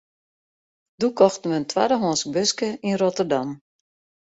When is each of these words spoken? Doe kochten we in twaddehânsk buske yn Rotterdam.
Doe 1.03 1.11
kochten 1.19 1.51
we 1.51 1.57
in 1.61 1.67
twaddehânsk 1.71 2.25
buske 2.33 2.67
yn 2.87 2.99
Rotterdam. 3.01 3.49